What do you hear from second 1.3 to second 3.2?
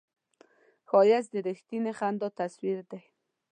د رښتینې خندا تصویر دی